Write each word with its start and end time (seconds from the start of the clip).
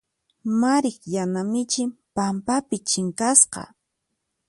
Mariq 0.59 0.99
yana 1.13 1.41
michin 1.51 1.89
pampapi 2.15 2.75
chinkasqa. 2.89 3.61